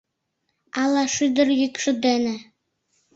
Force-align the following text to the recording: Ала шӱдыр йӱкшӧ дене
Ала 0.81 1.03
шӱдыр 1.15 1.47
йӱкшӧ 1.59 1.91
дене 2.05 2.35